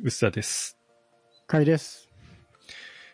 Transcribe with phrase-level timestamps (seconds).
[0.00, 0.78] 薄田です。
[1.46, 2.08] かいです。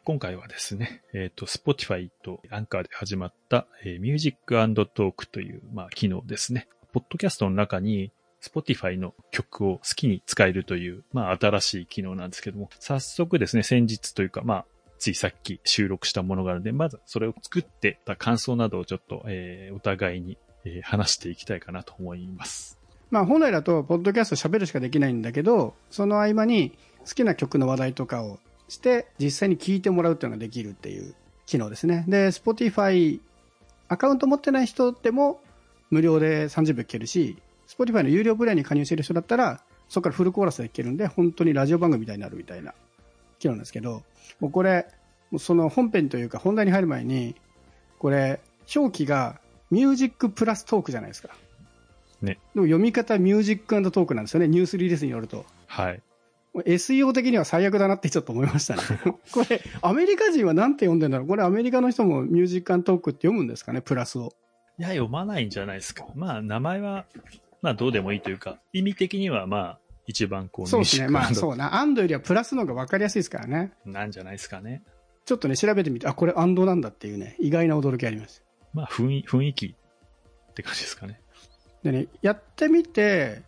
[0.04, 6.68] 今回はですね、えっ、と、Spotify とアンカーで始まった、えー、Music Talk という、まあ、機能ですね。
[6.92, 14.64] ポッドキャストの中に Spotify の曲を好きに使えるという、まあ、新しい機能なんですけども、早速ですね、先日というか、まあ、
[14.98, 22.77] ついさっき収録したものがあるので、まずそれを作ってた感想などをちょっと、えーお互いに、えー話していきたいかなと思います。
[23.10, 26.76] まあ本来だと、ポッドキャスト喋るしかできないんだけど、その合間に
[27.06, 31.14] 好きな曲の話題とかをして、実際に聞いてもらうっていうのができるっていう
[31.46, 32.04] 機能ですね。
[32.06, 33.20] で、Spotify
[33.88, 35.40] アカウント持ってない人でも
[35.90, 42.74] 無料で30秒聞けるし、Spotify の有料プランに加入してる人だったら、そこからフルコーラスで聞けるんで、本当にラジオ番組みたいになるみたいな
[43.38, 44.02] 機能なんですけど、
[44.40, 44.86] もうこれ、
[45.38, 47.34] その本編というか本題に入る前に、
[47.98, 48.40] これ、
[48.74, 49.40] 表記が
[49.70, 51.30] Music Plus Talk じゃないですか。
[52.22, 52.38] ね。
[52.54, 54.48] でも読み方 Music Talk なんですよね。
[54.48, 55.44] ニュースリリースによると。
[55.66, 56.02] はい。
[56.54, 58.82] SEO 的には最悪だなってちょっと思いましたね。
[59.32, 61.28] これ、アメリカ人はなんて読んでんだろう？
[61.28, 63.80] これアメリカの人も Music Talk って読むんですかね？
[63.80, 64.32] プラスを。
[64.78, 66.06] いや、読まないんじゃないですか。
[66.14, 67.06] まあ、名前は、
[67.62, 71.08] まあ、どうでもいいというか、意味的には、まあ、一番こう、そうですね。
[71.08, 71.56] まあそうう。
[71.56, 71.74] な。
[71.74, 73.72] アンドよりはプラスの方が分かりやすいですからね。
[73.84, 74.82] なんじゃないですかね。
[75.24, 78.42] ちょっとね、調べてみて、あ、これアンドなんだっていうね、意外な驚きあります。
[78.72, 81.20] まあ、雰囲気って感じですかね。
[81.82, 83.42] でね、やってみて、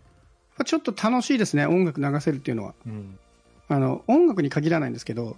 [0.56, 1.67] まあちょっと楽しいですね。
[1.67, 2.75] 音楽流せるっていうのは。
[2.87, 3.19] うん。
[3.69, 5.37] あの、音楽に限らないんですけど、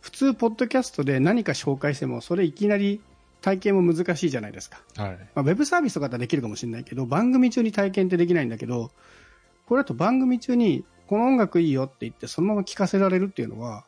[0.00, 3.00] 普通、ポッドキャストで何か紹介しても、それいきなり
[3.40, 4.80] 体験も難しいじゃないですか。
[4.96, 5.10] はい。
[5.10, 8.90] まあ、ウェブサービスとかだったらできるかもしれないけど、番組中に体験ってできないんだけど、
[9.66, 13.84] これだと番組中に、この音楽いいよって言って、そのまま聴かせられるっていうのは、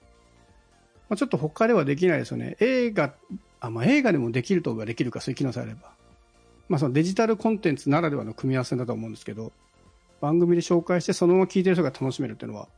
[1.09, 2.57] まあ、ちょっと他ではできないですよね。
[2.61, 3.15] 映画、
[3.61, 5.93] あ、まあ、映画でもできるとはできるか、そういう機能さえあれば。
[6.69, 9.53] まあ、そのデジタルコンテンツならではの組み合わせだと思うんですけど、
[10.21, 12.69] 番組で紹介して、そのまま聴いてる人が楽しめるっていうのは、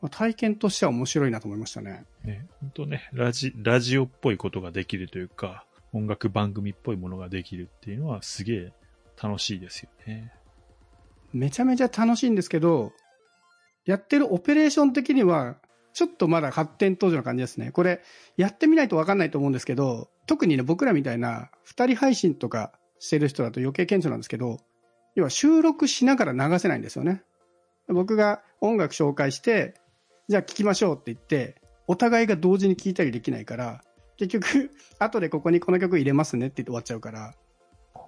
[0.00, 2.04] まあ、体験としては面白いなと思いましたね。
[2.24, 8.72] ね、本当ね、ラジ、ラジオっぽいことができるというか、音楽番組っぽいものができるっていうのは、すげえ
[9.20, 10.32] 楽しいですよね。
[11.32, 12.92] めちゃめちゃ楽しいんですけど、
[13.84, 15.56] やってるオペレーション的には、
[15.94, 17.72] ちょっとまだ発展途上な感じですね。
[17.72, 18.00] これ、
[18.36, 24.60] やってみないと分かんないと思うんですけど、特にね、僕らみたいな、二人配信とかしてる人だと余計顕著なんですけど、
[25.14, 27.22] 要は収録しながら流せないんですよね。
[27.88, 29.74] 僕が音楽紹介して、
[30.28, 33.82] じゃあ聴きましょうって言って、お互いが同時に聴いたりできないから、
[34.18, 37.34] 結局、後でここにこの曲入れますねって言って終わっちゃうから、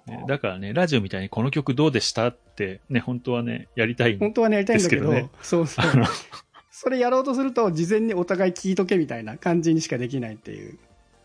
[0.07, 4.17] ねだからね、ラジオみたいにこの曲どうでしたって、ね、本当はね、やりたい。
[4.17, 5.85] 本当はね、やりたいんだけど、ですけどねそうそう。
[6.71, 10.79] それやろうとすると、事前にお互い聞いとけみたいな感じにしかできないっていう。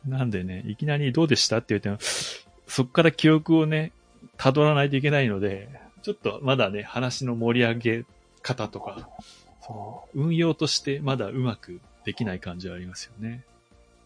[0.05, 1.99] なんでね、いきなりどうでしたって言っても、
[2.67, 3.93] そっから記憶をね、
[4.39, 5.69] 辿らないといけないので、
[6.03, 8.05] ちょっとまだね、話の盛り上げ
[8.43, 9.09] 方とか、
[9.67, 13.45] その運用としてまだうまくできない感じはありますよね。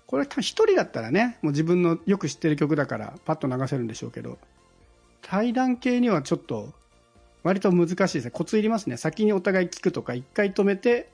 [0.07, 4.39] これ一人だったらね、もう自分のよく知ってる曲だから、パッと流せるんでしょうけど、
[5.23, 6.73] 対談系にはちょっと、
[7.43, 8.31] 割と難しいですね。
[8.31, 8.97] コツいりますね。
[8.97, 11.11] 先にお互い聞くとか、一回止めて、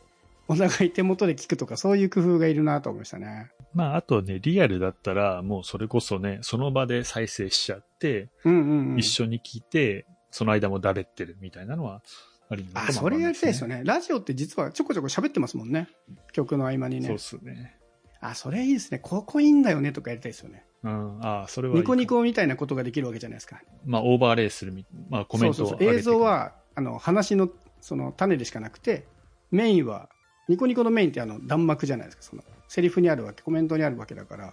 [0.48, 3.50] お互い手元で聞くとか、そういう工夫がいるなと思いましたね。
[3.74, 8.98] まあ、あとね、リアルだったら、もうそれこそね、その場で再生しちゃって、うんうん、うん。
[8.98, 12.02] 一緒に聞いて、その間もだべってるみたいなのは
[12.48, 13.76] ありあ、それやりたいですよね。
[13.76, 13.82] ね。
[13.84, 15.88] ラジオって実はちょこちょこ喋ってますもんね。
[16.32, 17.18] 曲の合間にねそうっ。
[17.18, 17.76] すね。
[18.20, 18.98] あ、それいいですね。
[18.98, 20.64] ここいいんだよねとかやりたいですよね。
[20.84, 23.60] うん、ああ、それはいいニコニコみたいなことができるわけじゃないですか。
[23.84, 27.48] まあ、オーバーレイするみ、まあ、コメントをそうそうそう映像はあの話の
[27.80, 29.06] その種でしかなくて
[29.50, 30.08] メインは
[30.48, 34.52] ニコニコのメインってあの弾幕じゃないですかそのセリフにあるわけコメントにあるわけだから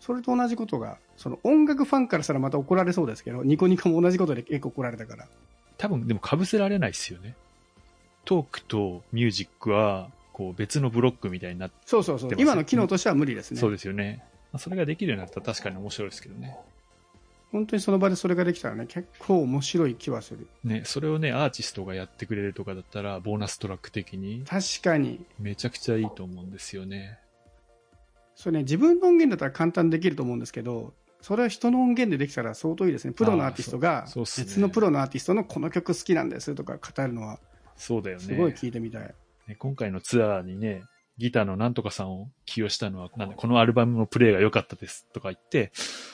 [0.00, 5.26] それと同じことがその音楽ファンからしたらまた怒られそうですけどニコニコも同じことで結構怒られたから
[5.78, 7.34] 多分、でも被せられないですよね。
[8.24, 14.24] トークとミュージックは、こう別のブロックみたいになって、そうそうそう今の機能としては無理ですねそうですよね。
[14.52, 16.56] まあ、それができるようになったら確かに面白いですけどね。
[17.54, 27.18] 本当にその場でそれができたらね結構面白い気はするね、それをね、アーティストがやってくれるとかだったら、ボーナストラック的に、確かにめちゃくちゃいいと思うんですよね。
[28.34, 37.38] それね自分の音源だったら簡単にできると思うんですけどそれは人の音源でできたら相当いいですねプロのアーティストが別のプロのアーティストのこの曲好きなんですとか語るのは
[37.76, 38.22] そうだよね。
[38.22, 39.14] すごい聞いてみたい。
[39.48, 40.82] ね今回のツアーにね、
[41.18, 45.70] ギターのなんとかさんを起用したのは、なんで、このアルバムのプレイが良かったですとか言って、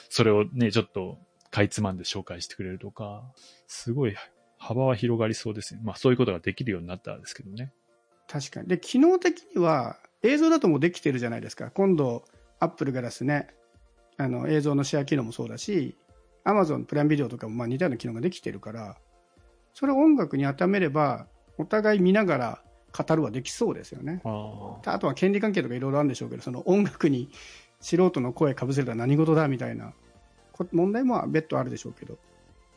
[0.09, 1.17] それをね、ちょっと、
[1.51, 3.23] かいつまんで紹介してくれるとか、
[3.67, 4.15] すごい
[4.57, 5.81] 幅は広がりそうですね。
[5.83, 7.73] まあそういうことができるようになったらですけどね。
[8.27, 8.67] 確かに。
[8.67, 11.69] で、機能的には映像だともうできてるじゃないですか。
[11.71, 12.23] 今度、
[12.59, 13.47] アップルが出すね、
[14.17, 15.97] あの映像のシェア機能もそうだし、
[16.43, 18.97] アマゾンプライムビデオとかもまあ似たような機能ができてるから、
[19.73, 21.27] それを音楽に当てはめれば、
[21.57, 22.63] お互い見ながら
[22.97, 24.21] 語るはできそうですよね。
[24.23, 27.29] ああとは権利関係とかいろいろあるんでしょうけど、その音楽に
[27.79, 29.93] 素人の声かぶせるとは何事だみたいなこ
[30.71, 32.17] 問題も別途あるでしょうけど、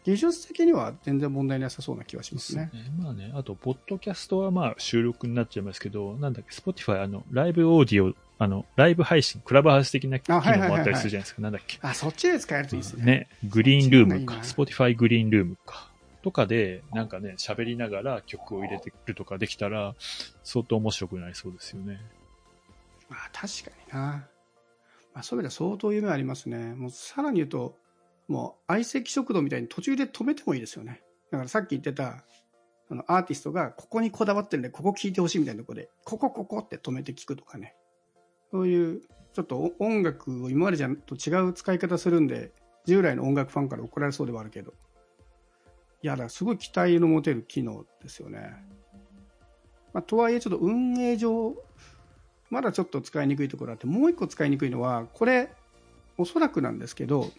[0.05, 2.71] 技術的には全然問題なさそうな気はしますね。
[2.99, 11.41] まあね、あと、ポッドキャストはまあ収録になっちゃいますけど、なんだっけ、Spotify、あの、ライブオーディオ、あの、ライブ配信、クラブハウス的な機能もあったりするじゃないですか。
[11.41, 11.79] なんだっけ。
[11.81, 13.05] あ、そっちで使えるといいですね。
[13.05, 15.91] ね、グリーンルームか、Spotify グリーンルームか。
[16.23, 19.95] とかで、なんかね、喋りながら曲を入れてくるとかできたら、
[20.43, 22.01] 相当面白くなりそうですよね。
[23.09, 24.29] まあ確かにな。
[25.15, 26.75] まあそういう意味では相当夢ありますね。
[26.75, 27.77] もうさらに言うと、
[28.29, 31.03] もう相席食堂みたいに途中で止めてもいいですよね。
[31.31, 32.25] だからさっき言ってた、
[32.91, 37.75] あのアーティストがここにこだわってるんで、ここ聞いてほしいみたいなとこで、ここここって止めて聞くとかね。
[38.51, 39.01] そういう、
[39.33, 42.53] ちょっと音楽を今までじゃと違う使い方するんで、
[42.87, 44.75] 従来の音楽ファンから怒られそうではあるけど、
[46.03, 48.53] いや、だからすごい期待の持てる機能ですよね。
[49.93, 51.57] まあ、とはいえ、ちょっと運営上、
[52.55, 55.51] まだちょっと使いにくいところあって、もう一個使いにくいのは、これ、
[56.17, 57.33] おそらくなんですけど、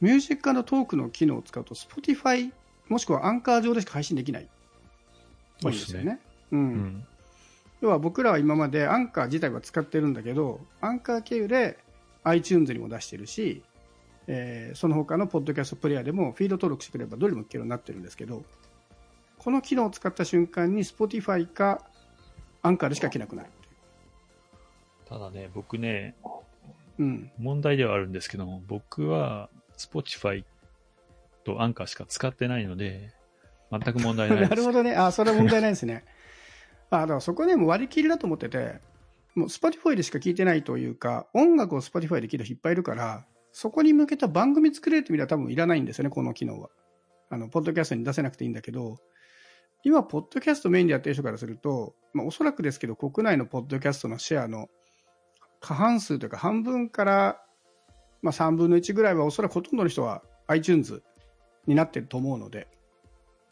[0.00, 2.52] Music Talk の機能を使うと、Spotify
[2.88, 4.48] もしくはアンカー上でしか配信できない。
[5.60, 6.20] そうですよね。
[6.52, 6.56] う。
[6.56, 7.06] うんん。
[7.80, 11.76] 要は僕らは今までアンカー自体は使ってるんだけど、アンカー経由で
[12.22, 13.64] iTunes にも出してるし、
[14.28, 18.44] えーその他のポッドキャストプレイヤーでもフィード登録してくればどれも聞けるようになってるんですけど、
[19.38, 21.82] この機能を使った瞬間に Spotify か
[22.62, 23.48] アンカーでしか聞けなくなる
[25.08, 26.14] ただね、僕ね、
[26.98, 27.02] う。
[27.02, 27.30] うん。
[27.38, 30.44] 問題ではあるんですけども、僕は Spotify
[31.44, 33.12] とアンカーしか使ってないので、
[33.70, 34.50] 全く問題ないです。
[34.52, 34.94] なるほどね。
[34.94, 36.04] あ、それは問題ないですね。
[36.90, 38.80] あ、だからそこでも割り切りだと思ってて、
[39.34, 46.70] もう Spotify でしか聞いてないというか、音楽を Spotify で聞いた人いっぱいいるから、そこに向けた番組作れるって意味では多分いらないんですよね、この機能は。
[47.30, 48.96] あの、ポッドキャストに出せなくていいんだけど、
[49.84, 54.68] 今、ポッドキャストメインでやってる人からすると、まあ、おそらくですけど、国内のポッドキャストのシェアの
[55.60, 57.42] 過半数というか、半分から、
[58.22, 61.02] まあ、3分の1ぐらいは、おそらくほとんどの人は iTunes
[61.66, 62.68] になってると思うので、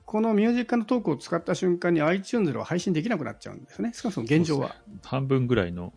[0.05, 3.93] このミュージックのトークを使った瞬間に iTunes では配信できなくなっちゃうんですね。
[3.93, 4.77] 少なくとも現状は。
[5.03, 5.93] 半分ぐらいの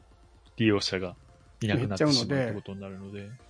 [0.57, 1.15] 利用者が
[1.61, 2.53] いなくなっちゃうので、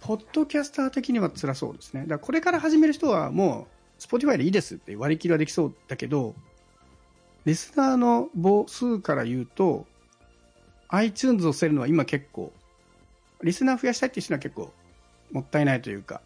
[0.02, 2.02] ポッドキャスター的には辛そうですね。
[2.02, 3.68] だからこれから始める人はも
[4.00, 6.36] う Spotify でいいですって割り切りはできそうだけど、
[7.46, 9.88] リスナーの母数から言うと、
[10.90, 12.52] iTunes を捨てるのは今結構、
[13.44, 14.74] リスナー増やしたいっていう人は結構
[15.32, 16.22] もったいないというか、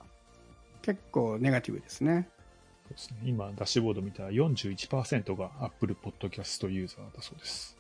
[0.81, 2.27] 結構ネガティブですね。
[2.83, 7.77] そうですね今、ダッシュボード見たら41%が Apple Podcast ユーザーだそうです。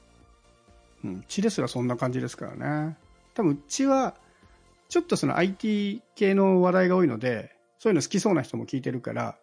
[1.03, 2.55] うん、うちですらそんな感じですから
[2.87, 2.97] ね。
[3.33, 4.15] 多分うちは、
[4.89, 9.37] ちょっとその IT 系の話題が多いので、そういうの好きそうな人も聞いてるから、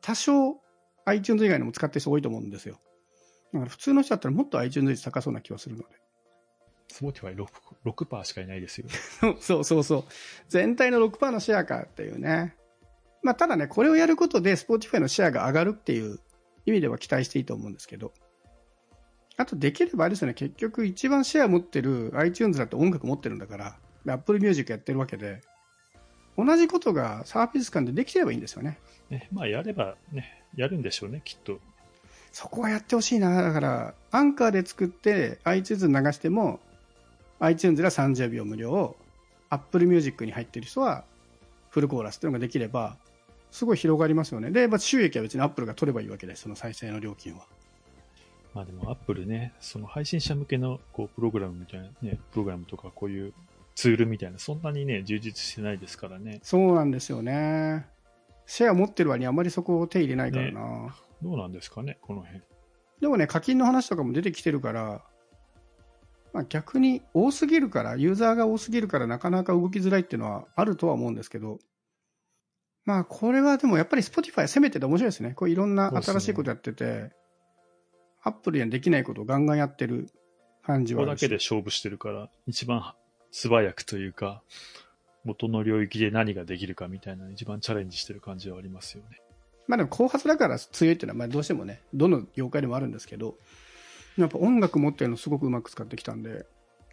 [0.00, 0.60] 多少
[1.06, 2.78] iTunes 以外にも使ってる人多いと思うんですよ。
[3.52, 6.03] だから普通の人だったらもっと iTunes 率高そうな気がするので。
[6.94, 7.46] Spotify 6%,
[7.84, 8.86] 6しかいないですよ。
[9.40, 10.04] そうそうそう。
[10.48, 12.54] 全体の6%のシェアかっていうね。
[13.22, 16.20] まあただね、これをやることで Spotify のシェアが上がるっていう
[16.66, 18.12] 意味では期待していいと思うんですけど。
[19.36, 25.40] あとできればあれですよね、結局一番シェア持ってる iTunes だって音楽持ってるんだから、で Apple Music やってるわけで、
[26.36, 28.78] 同じことがサービス間でできてればいいんですよね。
[29.10, 31.58] ね、まあ、やればね、やるんでしょうね、きっと。
[32.32, 33.42] そこはやってほしいな。
[33.42, 36.60] だから、アンカーで作って iTunes に流しても、
[37.40, 38.96] iTunes では30秒無料を
[39.50, 41.04] Apple Music に入ってる人は
[41.70, 42.96] フルコーラスっていうのができれば、
[43.50, 44.50] すごい広がりますよね。
[44.50, 47.46] で、まあ、収益は別に Apple が取ればいいわけです、その再生の料金は。
[48.54, 53.32] まあでも、Apple ね、その配信者向けのこうプログラムみたいなね、プログラムとかこういう
[53.74, 56.40] ツールみたいな、そんなにね、充実してないですからね。
[56.42, 57.86] そうなんですよね。
[58.46, 60.96] シェア持ってる割にあまりそこを手入れないからな。
[61.22, 62.42] どうなんですかね、この辺。
[63.00, 65.02] でもね、課金の話とかも出てきてるから、
[66.34, 71.60] まあ、逆に多すぎるから、ユーザーが多すぎるからなかなか動きづらいっていうのはあるとは思うんですけど、
[72.84, 75.32] まあこれはでもやっぱり Spotify 攻めてて面白いですね。
[75.34, 77.12] こういろんな新しいことやってて、
[78.24, 80.08] アップルにはできないことをガンガンやってる
[80.64, 82.94] 感じはここだけで勝負してるから、一番
[83.30, 84.42] 素早くというか、
[85.24, 89.20] 元の領域で何ができるかみたいな、一番チャレンジしてる感じはありますよね。
[89.68, 93.38] まあでも後発だから強いっていうのはまあどうしてもね、どの業界でもあるんですけど、
[94.16, 96.46] やっぱ音楽持ってるのすごくうまく使ってきたんで、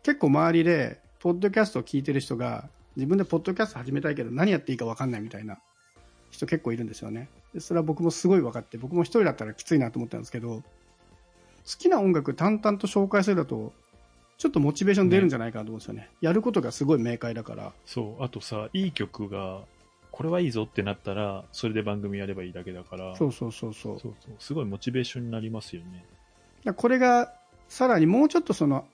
[0.04, 5.60] 結構周りで、ポッドキャストを聞いてる人が、自分でポッドキャスト始めたいけど何やっていいか分かんないみたいな
[6.30, 7.30] 人結構いるんですよね。
[7.54, 10.63] でそれは僕もすごい分かって、僕も一人だったらきついなと思ったんですけど、好
[11.78, 13.74] きな音楽淡々と紹介するだと、
[14.38, 16.10] ちょっとモチベーション出るんじゃないかなと思うんですよね。
[16.22, 17.74] やることがすごい明快だから。
[17.86, 19.62] そう、あとさ、いい曲が、
[20.12, 24.00] これはいいぞってなったら、それで番組やればいいだけだから、そうそうそうそう。
[24.00, 26.04] そうそうすごいモチベーションになりますよね。
[26.75, 27.34] これが
[27.68, 28.86] さらにもうちょっとその、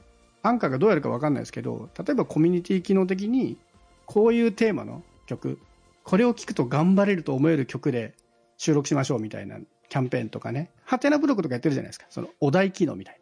[0.44, 3.58] アンカーがどうやるかわかんないですけど、例えばコミュニティ機能的に、
[4.06, 5.60] こういうテーマの曲、
[6.04, 8.14] これを聞くと頑張れると思える曲で
[8.58, 9.58] 収録しましょうみたいな
[9.90, 12.06] キャンペーンとかね、はてなブログとかやってるじゃないですか。
[12.10, 13.20] そのお題機能みたい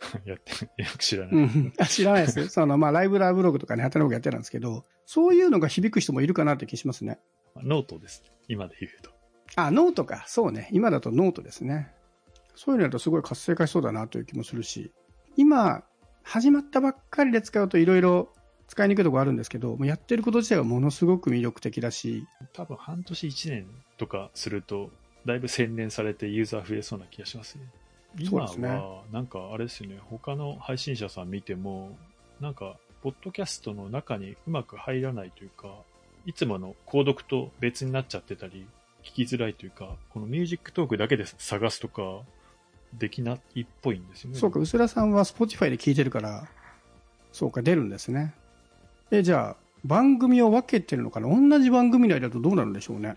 [0.24, 1.32] やって、よく知らな。
[1.32, 1.44] ない。
[1.44, 1.72] うん。
[1.78, 2.48] あ知らないです。
[2.50, 7.18] その、まあ、ライブドアブログとかね、ハテナブログやってたんですけど、そういうのが響く人もいるかなって気しますね。
[7.56, 8.30] ノートですね。
[8.48, 9.10] 今で言うと。
[9.56, 10.24] あ、ノートか。
[10.26, 10.68] そうね。
[10.72, 11.92] 今だとノートですね。
[12.54, 14.92] そういうのだとすごい活性化しそうだなという気もするし、
[15.36, 15.82] 今、
[16.22, 18.28] 始まったばっかりで使うといろいろ
[18.68, 23.66] 使いにくいところあるんですけど、もうやってること自体はものすごく魅力的だし、多分半年1年
[23.98, 24.90] とかすると、
[25.26, 27.64] だいぶ洗練されてユーザー増えそうな気がしますね。
[28.18, 31.96] 今は、なんかあれですよね、他の配信者さん見ても、
[32.40, 35.68] なんか、ポッドキャストの中にうまく入らないというか、
[36.26, 38.66] いつもの購読と別になっちゃってたり、
[39.02, 42.20] 聞きづらいというか、この Music Talk だけで探すとか、
[42.98, 44.38] できないっぽいんですよね。
[44.38, 46.48] そうか、うすらさんは Spotify で聞いてるから、
[47.32, 48.34] そうか、出るんですね。
[49.10, 51.28] え、じゃあ、番組を分けてるのかな？
[51.28, 53.16] 同じ番組内だとどうなるんでしょうね。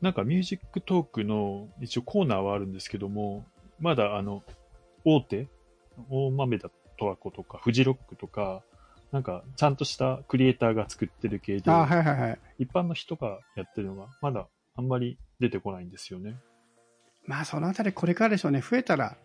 [0.00, 3.44] なんか Music Talk の一応コーナーはあるんですけども、
[3.78, 4.42] まだあの、
[5.04, 5.46] 大手？
[6.08, 8.62] 大豆田とわ子とか、フジロックとか、
[9.12, 12.38] なんかちゃんとしたクリエイターが作ってる系で、あはいはいはい。
[12.58, 16.36] 一般の人がやってるのがまだあんまり出てこないんですよね。
[17.26, 18.60] まあ、そのあたりこれからでしょうね。
[18.60, 19.16] 増えたら、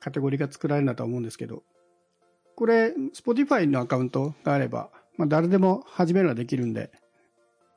[0.00, 1.62] カテゴリーが作られるんだと思うんですけど。
[2.54, 6.90] これ、Spotify のアカウントがあれば、まあ、誰でも始めるのはできるんで。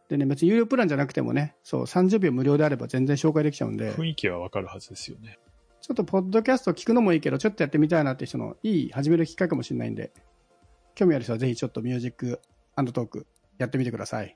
[0.09, 5.37] でね、別に有料プランじゃなくてもね、そう、30秒無料であれば全然紹介できちゃうんで、雰囲気はわかるはずですよね。
[5.81, 10.11] ちょっとポッドキャスト聞くのもいいけど、ちょっとやってみたいなって人のいい始めるきっかけかもしれないんで、
[10.95, 12.41] 興味ある人はぜひちょっと Music
[12.75, 13.27] Talk
[13.57, 14.35] やってみてください。